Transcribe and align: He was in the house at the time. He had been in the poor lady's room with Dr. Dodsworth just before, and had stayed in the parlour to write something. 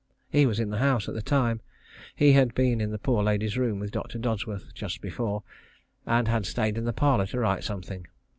He 0.31 0.47
was 0.47 0.59
in 0.59 0.71
the 0.71 0.79
house 0.79 1.07
at 1.07 1.13
the 1.13 1.21
time. 1.21 1.61
He 2.15 2.31
had 2.31 2.55
been 2.55 2.81
in 2.81 2.89
the 2.89 2.97
poor 2.97 3.21
lady's 3.23 3.55
room 3.55 3.77
with 3.79 3.91
Dr. 3.91 4.17
Dodsworth 4.17 4.73
just 4.73 4.99
before, 4.99 5.43
and 6.07 6.27
had 6.27 6.47
stayed 6.47 6.75
in 6.75 6.85
the 6.85 6.91
parlour 6.91 7.27
to 7.27 7.39
write 7.39 7.63
something. 7.63 8.07